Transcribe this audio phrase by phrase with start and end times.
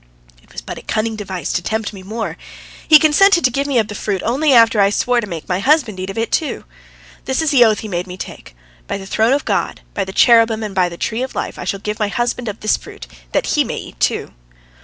[0.41, 2.35] It was but a cunning device to tempt me more.
[2.87, 5.59] He consented to give me of the fruit only after I swore to make my
[5.59, 6.63] husband eat of it, too.
[7.25, 8.55] This is the oath he made me take:
[8.87, 11.65] "By the throne of God, by the cherubim, and by the tree of life, I
[11.65, 14.33] shall give my husband of this fruit, that he may eat, too."